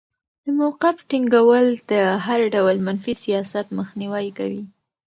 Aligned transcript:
د 0.43 0.45
موقف 0.59 0.97
ټینګول 1.09 1.67
د 1.91 1.93
هر 2.25 2.39
ډول 2.55 2.75
منفي 2.87 3.13
سیاست 3.23 3.67
مخنیوی 3.79 4.27
کوي. 4.37 4.63